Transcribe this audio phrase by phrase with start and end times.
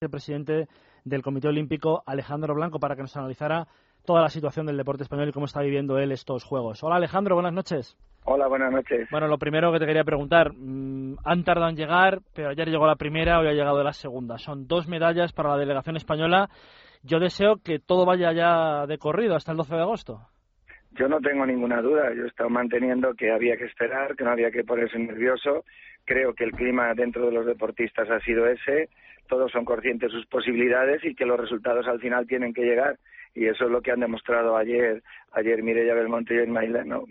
[0.00, 0.68] el presidente
[1.04, 3.66] del Comité Olímpico, Alejandro Blanco, para que nos analizara
[4.06, 6.84] toda la situación del deporte español y cómo está viviendo él estos Juegos.
[6.84, 7.96] Hola Alejandro, buenas noches.
[8.24, 9.08] Hola, buenas noches.
[9.10, 12.86] Bueno, lo primero que te quería preguntar, mm, han tardado en llegar, pero ayer llegó
[12.86, 14.38] la primera, hoy ha llegado la segunda.
[14.38, 16.48] Son dos medallas para la delegación española.
[17.02, 20.20] Yo deseo que todo vaya ya de corrido hasta el 12 de agosto.
[20.92, 22.14] Yo no tengo ninguna duda.
[22.14, 25.64] Yo he estado manteniendo que había que esperar, que no había que ponerse nervioso.
[26.04, 28.88] Creo que el clima dentro de los deportistas ha sido ese
[29.28, 32.98] todos son conscientes de sus posibilidades y que los resultados al final tienen que llegar
[33.34, 35.02] y eso es lo que han demostrado ayer
[35.32, 37.04] ayer Mireia Belmonte y Mailen, ¿no?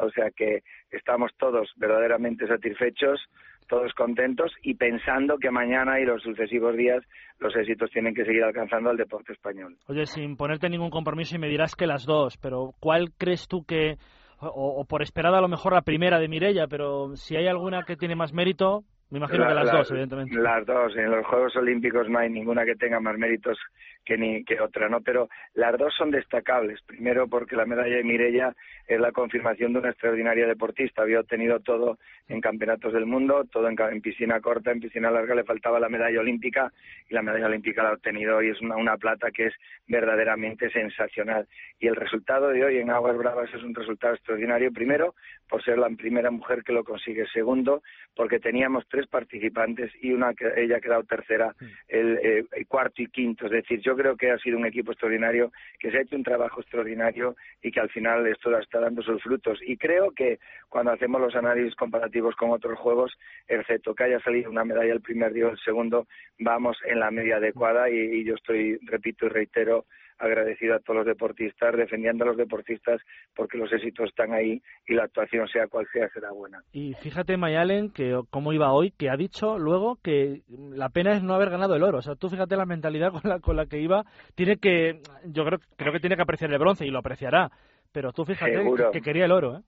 [0.00, 3.20] o sea que estamos todos verdaderamente satisfechos
[3.68, 7.02] todos contentos y pensando que mañana y los sucesivos días
[7.38, 9.76] los éxitos tienen que seguir alcanzando al deporte español.
[9.88, 13.64] Oye, sin ponerte ningún compromiso y me dirás que las dos, pero ¿cuál crees tú
[13.64, 13.96] que
[14.40, 17.96] o, por esperar a lo mejor la primera de Mirella, pero si hay alguna que
[17.96, 20.36] tiene más mérito, me imagino que las dos, evidentemente.
[20.36, 20.96] Las dos.
[20.96, 23.58] En los Juegos Olímpicos no hay ninguna que tenga más méritos
[24.04, 25.00] que ni que otra, ¿no?
[25.00, 26.80] Pero las dos son destacables.
[26.82, 28.54] Primero porque la medalla de Mirella
[28.86, 31.02] es la confirmación de una extraordinaria deportista.
[31.02, 35.44] Había obtenido todo en campeonatos del mundo, todo en, piscina corta, en piscina larga le
[35.44, 36.72] faltaba la medalla olímpica
[37.08, 38.50] y la medalla olímpica la ha obtenido hoy.
[38.50, 39.54] Es una, una plata que es
[39.86, 41.46] verdaderamente sensacional.
[41.78, 44.72] Y el resultado de hoy en Aguas Bravas es un resultado extraordinario.
[44.72, 45.14] Primero,
[45.48, 47.26] por ser la primera mujer que lo consigue.
[47.32, 47.82] Segundo,
[48.14, 51.54] porque teníamos tres participantes y una que ella ha quedado tercera,
[51.88, 53.46] el, eh, el cuarto y quinto.
[53.46, 56.22] Es decir, yo creo que ha sido un equipo extraordinario, que se ha hecho un
[56.22, 59.58] trabajo extraordinario y que al final esto está dando sus frutos.
[59.62, 63.12] Y creo que cuando hacemos los análisis comparativos con otros juegos,
[63.48, 66.06] excepto que haya salido una medalla el primer día o el segundo,
[66.38, 69.86] vamos en la media adecuada y, y yo estoy, repito y reitero,
[70.18, 73.00] agradecido a todos los deportistas, defendiendo a los deportistas
[73.34, 76.62] porque los éxitos están ahí y la actuación, sea cual sea, será buena.
[76.72, 81.22] Y fíjate, Mayalen, que cómo iba hoy, que ha dicho luego que la pena es
[81.22, 81.98] no haber ganado el oro.
[81.98, 84.04] O sea, tú fíjate la mentalidad con la, con la que iba,
[84.34, 87.50] tiene que, yo creo, creo que tiene que apreciar el bronce y lo apreciará.
[87.92, 89.60] Pero tú fíjate que, quería el oro, ¿eh?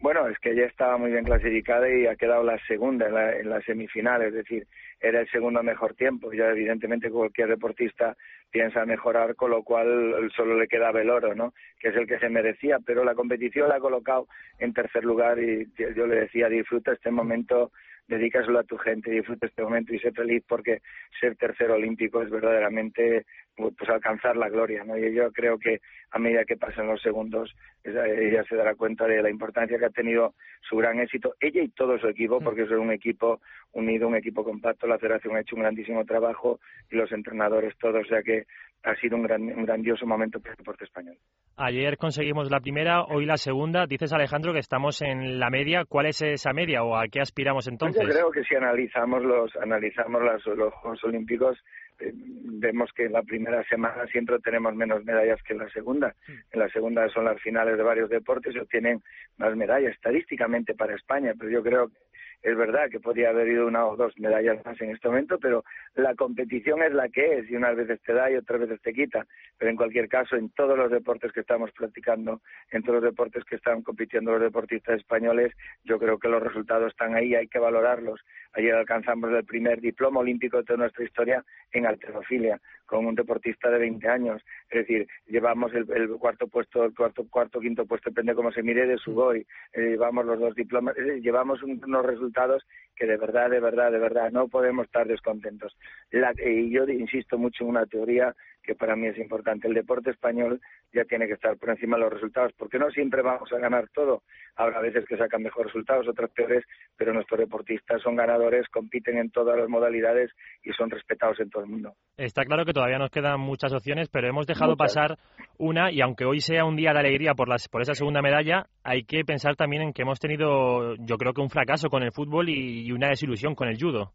[0.00, 3.36] Bueno, es que ella estaba muy bien clasificada y ha quedado la segunda en la,
[3.36, 4.64] en la semifinal, es decir,
[5.00, 6.32] era el segundo mejor tiempo.
[6.32, 8.16] Ya evidentemente cualquier deportista
[8.50, 11.52] piensa mejorar, con lo cual solo le quedaba el oro, ¿no?
[11.80, 14.26] Que es el que se merecía, pero la competición la ha colocado
[14.58, 17.70] en tercer lugar y yo le decía, disfruta este momento
[18.08, 20.80] dedícaselo a tu gente, disfruta este momento y sé feliz porque
[21.20, 23.26] ser tercero olímpico es verdaderamente
[23.58, 24.96] pues alcanzar la gloria, ¿no?
[24.96, 25.80] Y yo creo que
[26.10, 27.54] a medida que pasen los segundos
[27.84, 30.34] ella se dará cuenta de la importancia que ha tenido
[30.68, 32.44] su gran éxito, ella y todo su equipo, mm.
[32.44, 33.40] porque es un equipo
[33.72, 36.60] unido, un equipo compacto, la federación ha hecho un grandísimo trabajo
[36.90, 38.44] y los entrenadores todos, o sea que
[38.84, 41.16] ha sido un, gran, un grandioso momento para el deporte español.
[41.56, 43.86] Ayer conseguimos la primera, hoy la segunda.
[43.86, 45.84] Dices, Alejandro, que estamos en la media.
[45.84, 48.02] ¿Cuál es esa media o a qué aspiramos pues entonces?
[48.06, 51.58] yo creo que si analizamos los, analizamos los Juegos Olímpicos,
[52.00, 56.14] vemos que en la primera semana siempre tenemos menos medallas que en la segunda.
[56.52, 59.02] En la segunda son las finales de varios deportes y obtienen
[59.36, 61.96] más medallas estadísticamente para España, pero yo creo que
[62.42, 65.64] es verdad que podría haber ido una o dos medallas más en este momento, pero
[65.94, 68.92] la competición es la que es y unas veces te da y otras veces te
[68.92, 69.26] quita.
[69.58, 73.44] Pero en cualquier caso, en todos los deportes que estamos practicando, en todos los deportes
[73.44, 77.48] que están compitiendo los deportistas españoles, yo creo que los resultados están ahí y hay
[77.48, 78.20] que valorarlos.
[78.54, 83.70] Ayer alcanzamos el primer diploma olímpico de toda nuestra historia en alterofilia con un deportista
[83.70, 84.42] de 20 años.
[84.70, 85.86] Es decir, llevamos el,
[86.18, 89.46] cuarto puesto, el cuarto, cuarto, quinto puesto, depende cómo se mire, de Sugoi.
[89.74, 92.66] Eh, llevamos los dos diplomas, llevamos unos resultados
[92.96, 95.76] que de verdad, de verdad, de verdad, no podemos estar descontentos.
[96.10, 98.34] y yo insisto mucho en una teoría
[98.68, 99.66] que para mí es importante.
[99.66, 100.60] El deporte español
[100.92, 103.88] ya tiene que estar por encima de los resultados, porque no siempre vamos a ganar
[103.94, 104.24] todo.
[104.56, 106.64] Habrá veces que sacan mejores resultados, otras peores,
[106.94, 110.30] pero nuestros deportistas son ganadores, compiten en todas las modalidades
[110.62, 111.94] y son respetados en todo el mundo.
[112.18, 115.16] Está claro que todavía nos quedan muchas opciones, pero hemos dejado pasar
[115.56, 118.66] una y aunque hoy sea un día de alegría por, las, por esa segunda medalla,
[118.84, 122.12] hay que pensar también en que hemos tenido, yo creo que un fracaso con el
[122.12, 124.12] fútbol y una desilusión con el judo.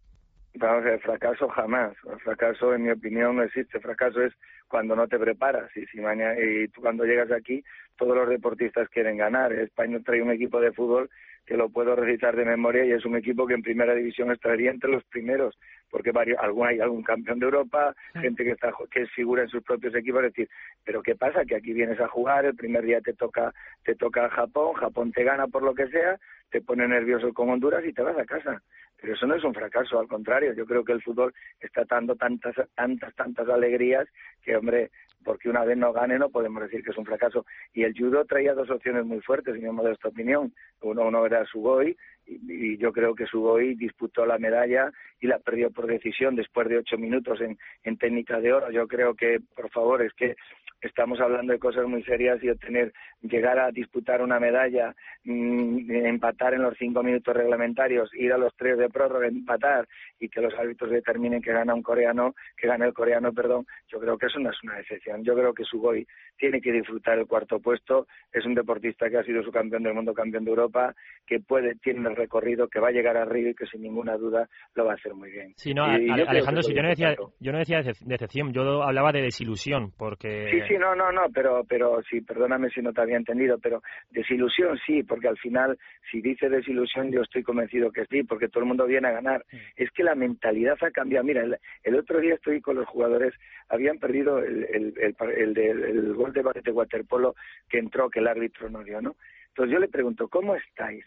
[0.56, 1.94] Vamos, el fracaso jamás.
[2.12, 3.78] El fracaso, en mi opinión, no existe.
[3.78, 4.34] El fracaso es
[4.68, 5.76] cuando no te preparas.
[5.76, 7.64] Y, si mañana, y tú cuando llegas aquí,
[7.98, 9.52] todos los deportistas quieren ganar.
[9.52, 11.10] España trae un equipo de fútbol
[11.46, 14.72] que lo puedo recitar de memoria y es un equipo que en primera división estaría
[14.72, 15.58] entre los primeros,
[15.90, 19.62] porque varios, algún, hay algún campeón de Europa, gente que está que figura en sus
[19.64, 20.50] propios equipos, es decir,
[20.86, 21.44] pero ¿qué pasa?
[21.46, 23.54] Que aquí vienes a jugar, el primer día te toca,
[23.84, 26.18] te toca Japón, Japón te gana por lo que sea,
[26.50, 28.62] te pone nervioso con Honduras y te vas a casa.
[29.04, 32.16] Pero eso no es un fracaso, al contrario, yo creo que el fútbol está dando
[32.16, 34.08] tantas, tantas, tantas alegrías
[34.42, 34.92] que, hombre,
[35.24, 37.46] porque una vez no gane no podemos decir que es un fracaso.
[37.74, 40.54] Y el judo traía dos opciones muy fuertes, en mi modesta opinión.
[40.82, 45.72] Uno, era Sugoi, y, y yo creo que Sugoi disputó la medalla y la perdió
[45.72, 48.72] por decisión después de ocho minutos en, en técnica de oro.
[48.72, 50.36] Yo creo que, por favor, es que
[50.84, 54.94] estamos hablando de cosas muy serias y obtener, llegar a disputar una medalla,
[55.24, 59.88] mm, empatar en los cinco minutos reglamentarios, ir a los tres de prórroga, empatar
[60.20, 64.00] y que los árbitros determinen que gana un coreano, que gana el coreano, perdón, yo
[64.00, 64.78] creo que eso no es una
[65.22, 66.06] Yo creo que Sugoi
[66.38, 69.94] tiene que disfrutar el cuarto puesto, es un deportista que ha sido su campeón del
[69.94, 70.96] mundo, campeón de Europa,
[71.26, 74.48] que puede, tiene el recorrido, que va a llegar arriba y que sin ninguna duda
[74.76, 75.54] lo va a hacer muy bien.
[75.56, 79.92] Sí, no, Alejandro, si yo no decía, yo no decía decepción, yo hablaba de desilusión,
[79.98, 80.50] porque...
[80.52, 83.82] Sí, sí, no, no, no, pero, pero sí, perdóname si no te había entendido, pero
[84.10, 85.78] desilusión sí, porque al final,
[86.12, 89.46] si dice desilusión, yo estoy convencido que sí, porque todo el mundo viene a ganar.
[89.76, 91.26] Es que la mentalidad ha cambiado.
[91.26, 91.44] Mira,
[91.84, 93.34] el, otro día estoy con los jugadores,
[93.70, 97.36] habían perdido el, el, el, el, gol de, de waterpolo
[97.70, 99.16] que entró, que el árbitro no dio, ¿no?
[99.50, 101.06] Entonces yo le pregunto, ¿cómo estáis?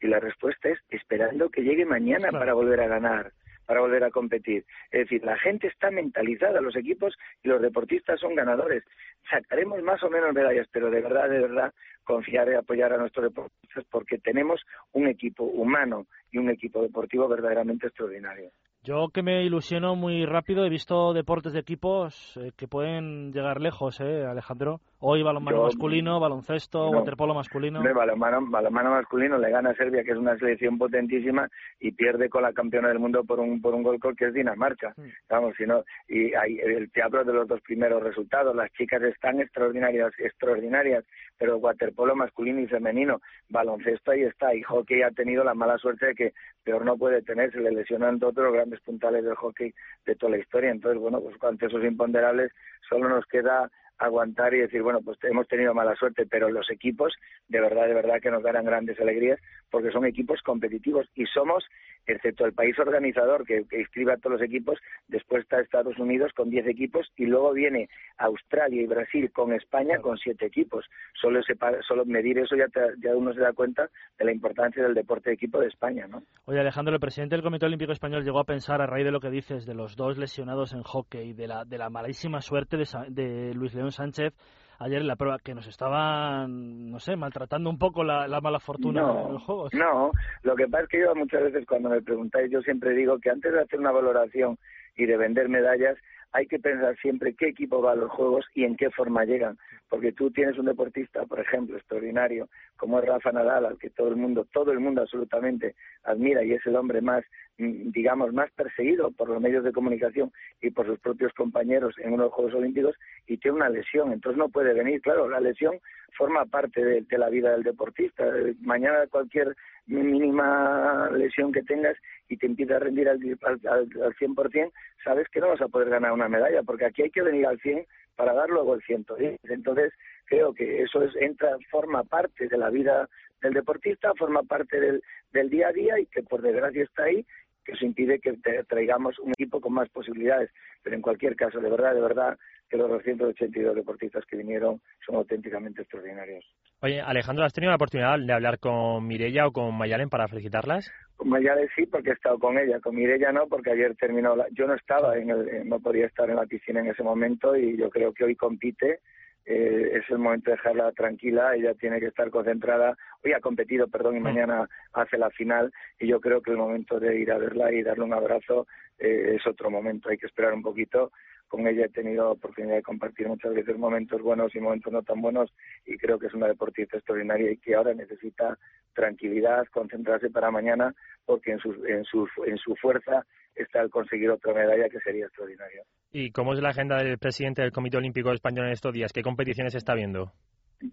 [0.00, 3.32] Y la respuesta es esperando que llegue mañana para volver a ganar
[3.70, 4.64] para volver a competir.
[4.90, 8.82] Es decir, la gente está mentalizada, los equipos y los deportistas son ganadores.
[9.30, 11.72] Sacaremos más o menos medallas, pero de verdad, de verdad,
[12.02, 14.60] confiar y apoyar a nuestros deportistas porque tenemos
[14.90, 18.50] un equipo humano y un equipo deportivo verdaderamente extraordinario.
[18.82, 23.60] Yo que me ilusiono muy rápido, he visto deportes de equipos eh, que pueden llegar
[23.60, 24.80] lejos, ¿eh, Alejandro?
[25.02, 27.82] Hoy balonmano masculino, baloncesto, waterpolo masculino.
[27.82, 31.48] No, balonmano, balonmano masculino le gana a Serbia, que es una selección potentísima,
[31.80, 34.92] y pierde con la campeona del mundo por un por un gol que es Dinamarca.
[34.98, 35.02] Mm.
[35.30, 38.54] Vamos, si no, y hay, el teatro de los dos primeros resultados.
[38.54, 41.02] Las chicas están extraordinarias, extraordinarias,
[41.38, 46.08] pero waterpolo masculino y femenino, baloncesto ahí está, y hockey ha tenido la mala suerte
[46.08, 46.32] de que
[46.62, 49.72] peor no puede tener, se le lesionan todos los grandes puntales del hockey
[50.04, 50.70] de toda la historia.
[50.70, 52.52] Entonces, bueno, pues ante esos imponderables
[52.86, 53.70] solo nos queda
[54.00, 57.14] aguantar y decir, bueno, pues hemos tenido mala suerte, pero los equipos,
[57.48, 59.38] de verdad, de verdad que nos darán grandes alegrías,
[59.70, 61.64] porque son equipos competitivos y somos,
[62.06, 66.48] excepto el país organizador que, inscribe a todos los equipos, después está Estados Unidos con
[66.48, 70.86] 10 equipos y luego viene Australia y Brasil con España con 7 equipos.
[71.20, 71.40] Solo,
[71.86, 72.66] solo medir eso ya,
[72.98, 76.22] ya uno se da cuenta de la importancia del deporte de equipo de España, ¿no?
[76.46, 79.20] Oye, Alejandro, el presidente del Comité Olímpico Español llegó a pensar, a raíz de lo
[79.20, 82.86] que dices, de los dos lesionados en hockey, de la, de la malísima suerte de,
[83.10, 84.34] de Luis León Sánchez
[84.80, 89.02] ayer en la prueba, que nos estaban, no sé, maltratando un poco la, mala fortuna
[89.02, 89.74] no, en los juegos.
[89.74, 90.10] No,
[90.42, 93.30] lo que pasa es que yo muchas veces cuando me preguntáis, yo siempre digo que
[93.30, 94.58] antes de hacer una valoración
[94.96, 95.98] y de vender medallas,
[96.32, 99.58] hay que pensar siempre qué equipo va a los juegos y en qué forma llegan.
[99.88, 104.08] Porque tú tienes un deportista, por ejemplo, extraordinario, como es Rafa Nadal, al que todo
[104.08, 105.74] el mundo, todo el mundo absolutamente
[106.04, 107.24] admira y es el hombre más,
[107.58, 110.30] mm, digamos, más perseguido por los medios de comunicación
[110.60, 112.96] y por sus propios compañeros en unos Juegos Olímpicos
[113.26, 115.00] y tiene una lesión, entonces no puede venir.
[115.02, 115.80] Claro, la lesión
[116.16, 118.24] forma parte de, la vida del deportista.
[118.62, 119.56] Mañana cualquier
[119.86, 121.96] mínima lesión que tengas
[122.28, 124.70] y te empieza a rendir al, al, al 100%,
[125.02, 127.58] sabes que no vas a poder ganar una medalla, porque aquí hay que venir al
[127.60, 127.86] 100
[128.16, 129.38] para dar luego el 110.
[129.44, 129.92] Entonces,
[130.26, 133.08] creo que eso es, entra, forma parte de la vida
[133.42, 135.02] del deportista, forma parte del,
[135.32, 137.24] del día a día y que por desgracia está ahí
[137.64, 138.38] que eso impide que
[138.68, 140.50] traigamos un equipo con más posibilidades.
[140.82, 142.38] Pero en cualquier caso, de verdad, de verdad,
[142.68, 146.44] que los 282 deportistas que vinieron son auténticamente extraordinarios.
[146.80, 150.90] Oye, Alejandro, ¿has tenido la oportunidad de hablar con Mirella o con Mayalen para felicitarlas?
[151.20, 152.80] Con Mayalen sí, porque he estado con ella.
[152.80, 154.34] Con Mirella no, porque ayer terminó.
[154.52, 157.76] Yo no estaba, en el, no podía estar en la piscina en ese momento y
[157.76, 159.00] yo creo que hoy compite.
[159.44, 162.96] Eh, es el momento de dejarla tranquila, ella tiene que estar concentrada.
[163.22, 164.22] Hoy ha competido, perdón, y mm.
[164.22, 167.82] mañana hace la final y yo creo que el momento de ir a verla y
[167.82, 168.66] darle un abrazo
[168.98, 170.08] eh, es otro momento.
[170.08, 171.12] Hay que esperar un poquito
[171.50, 175.20] con ella he tenido oportunidad de compartir muchas veces momentos buenos y momentos no tan
[175.20, 175.52] buenos
[175.84, 178.56] y creo que es una deportista extraordinaria y que ahora necesita
[178.94, 180.94] tranquilidad, concentrarse para mañana
[181.26, 183.26] porque en su, en su, en su fuerza
[183.56, 185.82] está el conseguir otra medalla que sería extraordinario.
[186.12, 189.12] ¿Y cómo es la agenda del presidente del Comité Olímpico Español en estos días?
[189.12, 190.32] ¿Qué competiciones está viendo?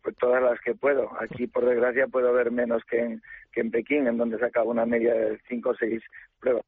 [0.02, 1.12] Pues todas las que puedo.
[1.22, 3.22] Aquí, por desgracia, puedo ver menos que en,
[3.54, 6.02] que en Pekín, en donde se acaba una media de cinco o seis
[6.40, 6.64] pruebas.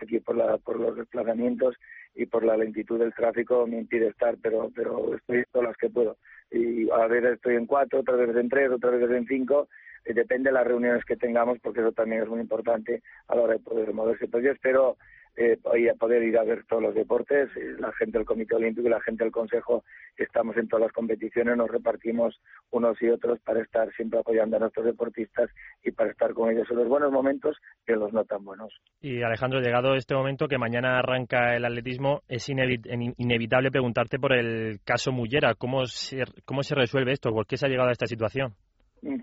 [0.00, 1.76] Aquí por, la, por los desplazamientos
[2.14, 5.90] y por la lentitud del tráfico me impide estar, pero pero estoy todas las que
[5.90, 6.16] puedo.
[6.50, 9.68] Y a veces estoy en cuatro, otras veces en tres, otras veces en cinco,
[10.04, 13.52] depende de las reuniones que tengamos, porque eso también es muy importante a la hora
[13.54, 14.28] de poder moverse.
[14.28, 14.96] Pues yo espero
[15.36, 15.58] eh,
[15.98, 17.48] poder ir a ver todos los deportes.
[17.56, 19.84] Eh, la gente del Comité Olímpico y la gente del Consejo
[20.16, 24.60] estamos en todas las competiciones, nos repartimos unos y otros para estar siempre apoyando a
[24.60, 25.50] nuestros deportistas
[25.82, 28.72] y para estar con ellos en los buenos momentos y en los no tan buenos.
[29.00, 34.80] Y Alejandro, llegado este momento que mañana arranca el atletismo, es inevitable preguntarte por el
[34.84, 35.54] caso Mullera.
[35.54, 37.30] ¿Cómo se, ¿Cómo se resuelve esto?
[37.30, 38.54] ¿Por qué se ha llegado a esta situación?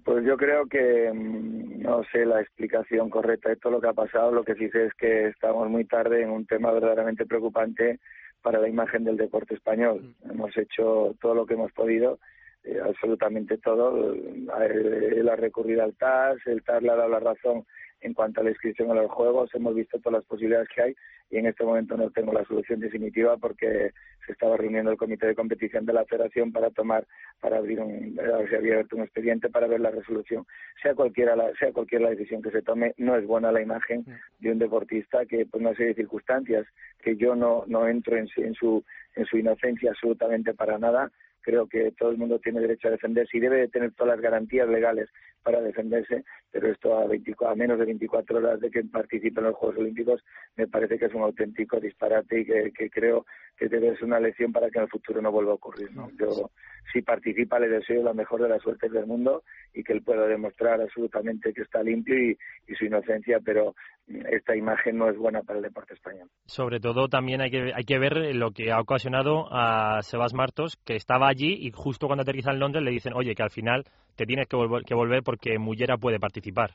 [0.03, 3.93] Pues yo creo que mm, no sé la explicación correcta de todo lo que ha
[3.93, 4.31] pasado.
[4.31, 7.99] Lo que sí sé es que estamos muy tarde en un tema verdaderamente preocupante
[8.43, 10.15] para la imagen del deporte español.
[10.23, 10.31] Mm.
[10.31, 12.19] Hemos hecho todo lo que hemos podido,
[12.63, 14.13] eh, absolutamente todo.
[14.13, 17.65] Él ha recurrido al TAS, el TAS le ha dado la razón
[18.01, 19.53] en cuanto a la inscripción a los juegos.
[19.53, 20.95] Hemos visto todas las posibilidades que hay
[21.29, 23.91] y en este momento no tengo la solución definitiva porque
[24.25, 27.07] se estaba reuniendo el comité de competición de la federación para tomar,
[27.39, 30.45] para abrir un, se había abierto un expediente para ver la resolución.
[30.81, 34.05] Sea cualquiera la, sea cualquiera la decisión que se tome, no es buena la imagen
[34.39, 36.67] de un deportista que por una serie de circunstancias
[37.01, 38.83] que yo no, no entro en, en su,
[39.15, 43.37] en su inocencia absolutamente para nada, creo que todo el mundo tiene derecho a defenderse
[43.37, 45.09] y debe de tener todas las garantías legales
[45.43, 49.47] para defenderse, pero esto a, 24, a menos de 24 horas de que participe en
[49.47, 50.23] los Juegos Olímpicos
[50.55, 53.25] me parece que es un auténtico disparate y que, creo
[53.61, 55.91] que debe ser una lección para que en el futuro no vuelva a ocurrir.
[55.93, 56.09] ¿no?
[56.19, 56.49] Yo,
[56.91, 60.25] si participa, le deseo la mejor de las suertes del mundo y que él pueda
[60.25, 62.35] demostrar absolutamente que está limpio y,
[62.67, 63.75] y su inocencia, pero
[64.07, 66.27] esta imagen no es buena para el deporte español.
[66.47, 70.77] Sobre todo también hay que, hay que ver lo que ha ocasionado a Sebas Martos,
[70.83, 73.83] que estaba allí y justo cuando aterriza en Londres le dicen, oye, que al final
[74.15, 76.71] te tienes que volver, que volver porque Mullera puede participar.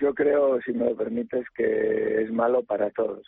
[0.00, 3.22] Yo creo, si me lo permites, que es malo para todos.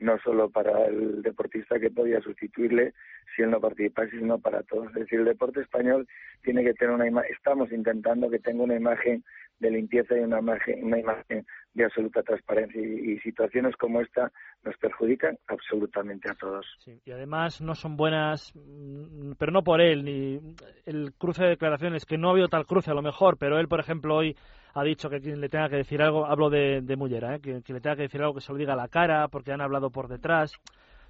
[0.00, 2.94] No solo para el deportista que podía sustituirle
[3.34, 4.88] si él no participase, sino para todos.
[4.88, 6.06] Es decir, el deporte español
[6.42, 9.24] tiene que tener una imagen, estamos intentando que tenga una imagen
[9.58, 12.80] de limpieza y una imagen, una imagen de absoluta transparencia.
[12.80, 14.30] Y, situaciones como esta
[14.64, 16.66] nos perjudican absolutamente a todos.
[17.04, 20.40] y además no son buenas, mm, pero no por él, ni
[20.86, 23.68] el cruce de declaraciones, que no ha habido tal cruce a lo mejor, pero él,
[23.68, 24.36] por ejemplo, hoy
[24.78, 27.40] ha dicho que quien le tenga que decir algo, hablo de, de Mullera, ¿eh?
[27.40, 29.60] que, le tenga que decir algo que se lo diga a la cara, porque han
[29.60, 30.58] hablado por detrás.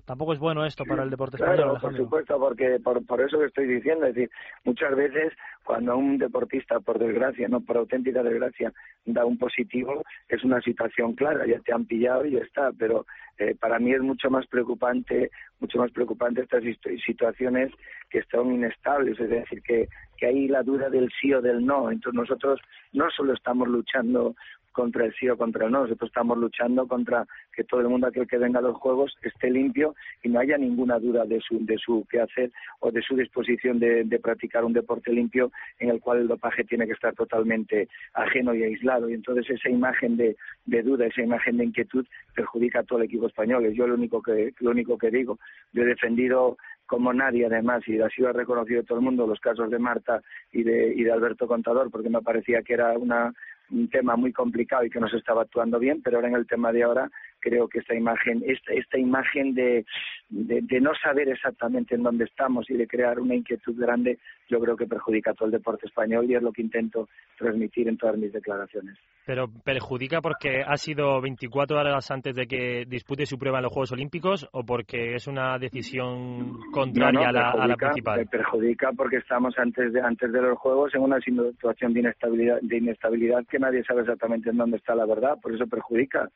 [0.05, 1.77] Tampoco es bueno esto para el deporte español.
[1.79, 4.31] por supuesto, porque por, por eso que estoy diciendo, es decir,
[4.65, 5.35] muchas veces
[5.65, 8.73] cuando un deportista, por desgracia, no por auténtica desgracia,
[9.05, 13.05] da un positivo, es una situación clara, ya te han pillado y ya está, pero
[13.37, 16.65] eh, para mí es mucho más preocupante, mucho más preocupante estas
[17.05, 17.71] situaciones
[18.09, 21.91] que están inestables, es decir, que, que hay la duda del sí o del no.
[21.91, 22.61] Entonces nosotros
[22.93, 24.35] no solo estamos luchando
[24.79, 25.83] contra el sí o contra el no.
[25.83, 29.51] Nosotros estamos luchando contra que todo el mundo aquel que venga a los Juegos esté
[29.51, 33.81] limpio y no haya ninguna duda de su, de su quehacer o de su disposición
[33.81, 38.55] de, practicar un deporte limpio en el cual el dopaje tiene que estar totalmente ajeno
[38.55, 39.11] y aislado.
[39.11, 40.37] Y entonces esa imagen de,
[40.85, 42.07] duda, esa imagen de inquietud
[42.37, 43.69] perjudica a todo el equipo español.
[43.73, 45.41] Yo lo único que, lo único que digo,
[45.73, 46.57] yo he defendido
[46.87, 50.23] como nadie además, y así lo ha reconocido todo el mundo, los casos de Marta
[50.53, 53.35] y de, y de Alberto Contador, porque me parecía que era una,
[53.71, 56.47] un tema muy complicado y que no se estaba actuando bien, pero ahora en el
[56.47, 59.85] tema de ahora creo que esta imagen, esta, esta imagen de,
[60.31, 64.19] de, no saber exactamente en dónde estamos y de crear una inquietud grande,
[64.49, 67.89] yo creo que perjudica a todo el deporte español y es lo que intento transmitir
[67.89, 68.97] en todas mis declaraciones.
[69.27, 73.73] Pero perjudica porque ha sido 24 horas antes de que dispute su prueba en los
[73.73, 78.27] Juegos Olímpicos o porque es una decisión contraria a, la, a, la, principal.
[78.27, 82.77] Perjudica porque estamos antes de antes de los Juegos en una situación de inestabilidad, de
[82.79, 86.31] inestabilidad que nadie sabe exactamente en dónde está la verdad, por eso perjudica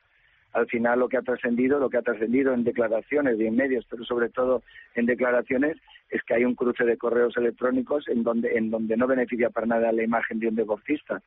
[0.53, 3.85] al final lo que ha trascendido, lo que ha trascendido en declaraciones y en medios,
[3.89, 4.63] pero sobre todo
[4.95, 5.77] en declaraciones,
[6.09, 9.67] es que hay un cruce de correos electrónicos en donde, en donde no beneficia para
[9.67, 11.21] nada la imagen de un deportista.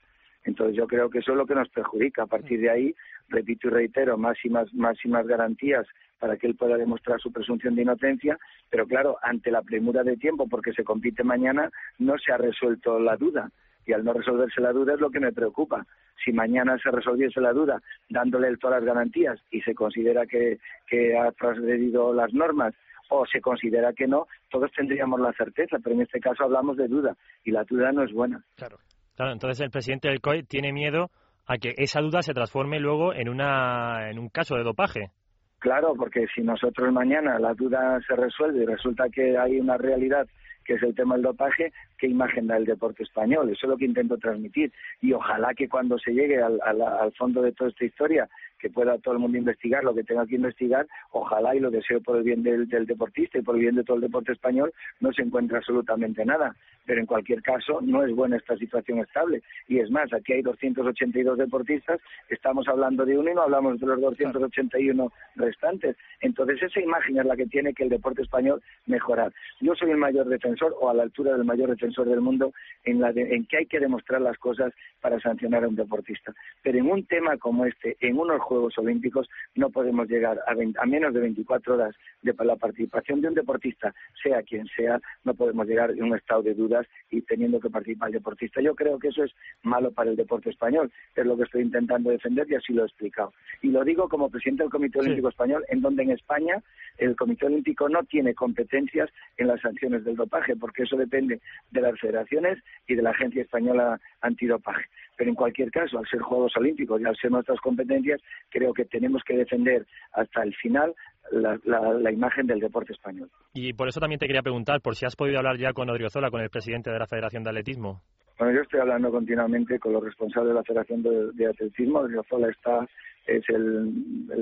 [0.45, 2.23] Entonces yo creo que eso es lo que nos perjudica.
[2.23, 2.95] A partir de ahí,
[3.29, 5.87] repito y reitero, máximas, máximas garantías
[6.21, 8.39] para que él pueda demostrar su presunción de inocencia,
[8.71, 13.01] pero claro, ante la premura de tiempo, porque se compite mañana, no se ha resuelto
[13.01, 13.51] la duda
[13.87, 15.87] y al no resolverse la duda es lo que me preocupa.
[16.25, 21.17] Si mañana se resolviese la duda dándole todas las garantías y se considera que, que
[21.17, 22.75] ha transgredido las normas
[23.09, 26.89] o se considera que no, todos tendríamos la certeza, pero en este caso hablamos de
[26.89, 28.43] duda y la duda no es buena.
[28.57, 28.79] Claro,
[29.15, 31.11] claro entonces el presidente del COE tiene miedo
[31.47, 35.11] a que esa duda se transforme luego en, una, en un caso de dopaje.
[35.59, 40.27] Claro, porque si nosotros mañana la duda se resuelve y resulta que hay una realidad
[40.67, 43.49] que es el tema del dopaje, qué imagen da el deporte español.
[43.51, 44.73] Eso es lo que intento transmitir.
[45.01, 48.29] Y ojalá que cuando se llegue al, al, fondo de toda esta historia
[48.59, 52.01] que pueda todo el mundo investigar lo que tenga que investigar, ojalá y lo deseo
[52.01, 54.73] por el bien del, del deportista y por el bien de todo el deporte español,
[55.01, 56.55] no se encuentra absolutamente nada.
[56.85, 59.43] Pero en cualquier caso, no es buena esta situación estable.
[59.69, 63.87] Y es más, aquí hay 282 deportistas, estamos hablando de uno y no hablamos de
[63.87, 65.97] los 281 restantes.
[66.21, 69.33] Entonces, esa imagen es la que tiene que el deporte español mejorar.
[69.61, 72.53] Yo soy el mayor defensor, o a la altura del mayor defensor del mundo,
[72.85, 76.33] en, la en que hay que demostrar las cosas para sancionar a un deportista.
[76.63, 80.87] Pero en un tema como este, en unos Juegos Olímpicos, no podemos llegar a, a
[80.87, 85.67] menos de 24 horas de la participación de un deportista, sea quien sea, no podemos
[85.67, 88.61] llegar en un estado de dudas y teniendo que participar el deportista.
[88.61, 92.11] Yo creo que eso es malo para el deporte español, es lo que estoy intentando
[92.11, 93.33] defender y así lo he explicado.
[93.63, 96.63] Y lo digo como presidente del Comité Olímpico Español, en donde en España
[96.99, 101.81] el Comité Olímpico no tiene competencias en las sanciones del dopaje, porque eso depende de
[101.81, 104.87] las federaciones y de la Agencia Española Antidopaje.
[105.17, 108.21] Pero en cualquier caso, al ser Juegos Olímpicos y al ser nuestras competencias,
[108.51, 110.95] creo que tenemos que defender hasta el final
[111.33, 113.31] la, la, imagen del deporte español.
[113.55, 116.31] Y por eso también te quería preguntar, por si has podido hablar ya con Odriozola,
[116.31, 118.03] con el presidente de la Federación de Atletismo.
[118.39, 122.01] Bueno, yo estoy hablando continuamente con los responsables de la Federación de, Atletismo.
[122.01, 122.87] Odriozola está
[123.27, 123.93] es el,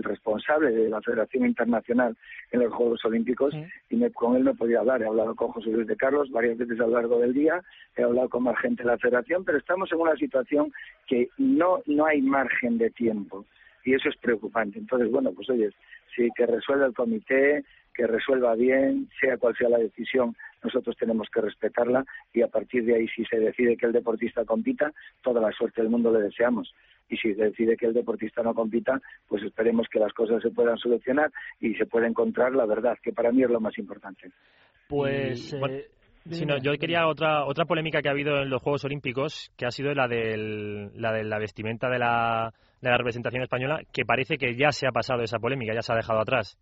[0.02, 2.16] responsable de la Federación Internacional
[2.50, 3.54] en los Juegos Olímpicos
[3.90, 5.02] y con él no podía hablar.
[5.02, 7.62] He hablado con José Luis de Carlos varias veces a lo largo del día,
[7.96, 10.72] he hablado con más gente de la Federación, pero estamos en una situación
[11.06, 13.44] que no, no hay margen de tiempo
[13.84, 14.78] y eso es preocupante.
[14.78, 15.70] Entonces, bueno, pues oye,
[16.14, 17.64] sí, que resuelva el comité,
[17.94, 22.84] que resuelva bien, sea cual sea la decisión, nosotros tenemos que respetarla y a partir
[22.84, 26.22] de ahí, si se decide que el deportista compita, toda la suerte del mundo le
[26.22, 26.74] deseamos.
[27.08, 30.50] Y si se decide que el deportista no compita, pues esperemos que las cosas se
[30.50, 31.30] puedan solucionar
[31.60, 34.30] y se pueda encontrar la verdad, que para mí es lo más importante.
[34.88, 35.52] Pues.
[35.52, 35.88] Eh,
[36.62, 39.92] yo quería otra otra polémica que ha habido en los Juegos Olímpicos, que ha sido
[39.92, 44.56] la, del, la de la vestimenta de la, de la representación española, que parece que
[44.56, 46.56] ya se ha pasado esa polémica, ya se ha dejado atrás.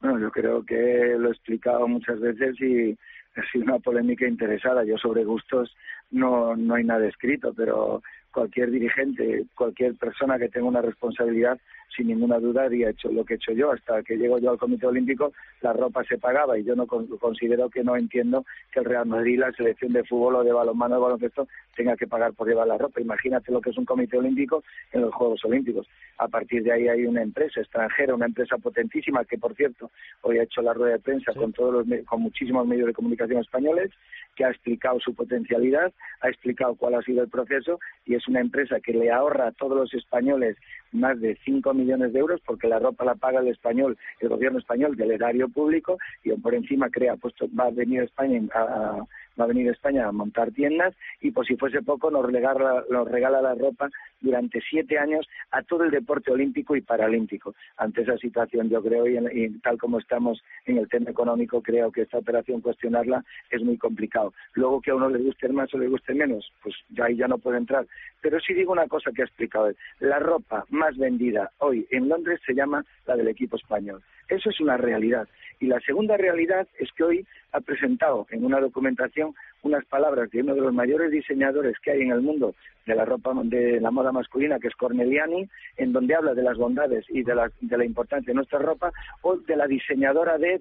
[0.00, 2.92] Bueno, yo creo que lo he explicado muchas veces y
[3.36, 4.84] ha sido una polémica interesada.
[4.84, 5.74] Yo sobre gustos
[6.10, 11.58] no, no hay nada escrito, pero cualquier dirigente, cualquier persona que tenga una responsabilidad
[11.96, 13.72] sin ninguna duda había hecho lo que he hecho yo.
[13.72, 17.68] Hasta que llego yo al Comité Olímpico, la ropa se pagaba y yo no considero
[17.70, 20.98] que no entiendo que el Real Madrid, la selección de fútbol o de balonmano o
[20.98, 23.00] de baloncesto tenga que pagar por llevar la ropa.
[23.00, 25.88] Imagínate lo que es un Comité Olímpico en los Juegos Olímpicos.
[26.18, 29.90] A partir de ahí hay una empresa extranjera, una empresa potentísima que, por cierto,
[30.22, 33.40] hoy ha hecho la rueda de prensa con todos los con muchísimos medios de comunicación
[33.40, 33.90] españoles,
[34.38, 38.38] que ha explicado su potencialidad, ha explicado cuál ha sido el proceso y es una
[38.40, 40.56] empresa que le ahorra a todos los españoles
[40.92, 44.60] más de 5 millones de euros porque la ropa la paga el español, el gobierno
[44.60, 49.02] español del erario público y por encima crea puesto va a venir España a,
[49.38, 52.84] va a venir a España a montar tiendas y por si fuese poco nos regala,
[52.90, 53.88] nos regala la ropa
[54.20, 57.54] durante siete años a todo el deporte olímpico y paralímpico.
[57.76, 62.02] Ante esa situación yo creo y, tal como estamos en el tema económico creo que
[62.02, 64.32] esta operación cuestionarla es muy complicado.
[64.54, 67.28] Luego que a uno le guste más o le guste menos, pues ya ahí ya
[67.28, 67.86] no puede entrar.
[68.20, 69.76] Pero sí digo una cosa que ha explicado él.
[70.00, 74.02] La ropa más vendida hoy en Londres se llama la del equipo español.
[74.28, 75.28] Eso es una realidad.
[75.60, 80.42] Y la segunda realidad es que hoy ha presentado en una documentación unas palabras de
[80.42, 82.54] uno de los mayores diseñadores que hay en el mundo
[82.86, 86.56] de la ropa de la moda masculina, que es Corneliani, en donde habla de las
[86.56, 90.60] bondades y de la, de la importancia de nuestra ropa, o de la diseñadora de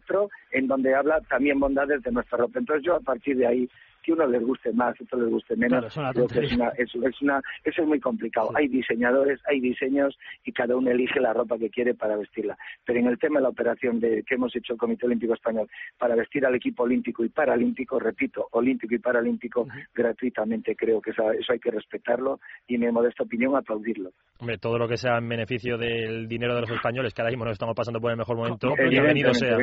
[0.52, 2.60] en donde habla también bondades de nuestra ropa.
[2.60, 3.70] Entonces yo a partir de ahí
[4.08, 5.86] que uno les guste más, otro les guste menos.
[5.86, 8.52] es una, es, una, eso es muy complicado.
[8.56, 12.58] Hay diseñadores, hay diseños y cada uno elige la ropa que quiere para vestirla.
[12.86, 15.68] Pero en el tema de la operación de, que hemos hecho el Comité Olímpico Español
[15.98, 21.24] para vestir al equipo olímpico y paralímpico, repito, olímpico y paralímpico gratuitamente, creo que eso,
[21.52, 24.12] hay que respetarlo y en mi modesta opinión aplaudirlo.
[24.40, 27.44] Hombre, todo lo que sea en beneficio del dinero de los españoles, que ahora mismo
[27.44, 29.58] nos estamos pasando por el mejor momento, bienvenido sea.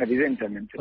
[0.00, 0.78] Evidentemente,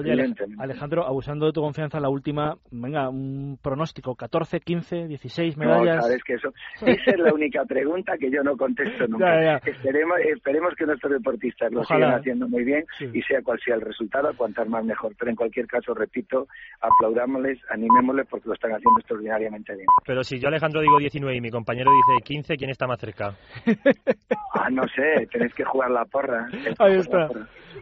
[0.59, 5.97] Alejandro, abusando de tu confianza, la última venga, un pronóstico, 14, 15, 16 medallas.
[5.97, 6.49] No, sabes que eso,
[6.85, 9.57] esa es la única pregunta que yo no contesto nunca.
[9.57, 13.81] Esperemos, esperemos que nuestros deportistas lo sigan haciendo muy bien y sea cual sea el
[13.81, 15.13] resultado, cuantas más mejor.
[15.17, 16.47] Pero en cualquier caso, repito,
[16.81, 19.87] aplaudámosles, animémosles porque lo están haciendo extraordinariamente bien.
[20.05, 23.35] Pero si yo, Alejandro, digo 19 y mi compañero dice 15, ¿quién está más cerca?
[24.53, 26.47] ah, no sé, tenéis que jugar la porra.
[26.79, 27.27] Ahí está.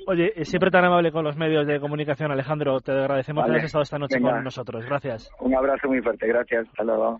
[0.07, 2.79] Oye, eh, siempre tan amable con los medios de comunicación, Alejandro.
[2.81, 4.85] Te agradecemos que hayas estado esta noche con nosotros.
[4.93, 5.32] Gracias.
[5.39, 6.27] Un abrazo muy fuerte.
[6.27, 6.67] Gracias.
[6.67, 7.19] Hasta luego.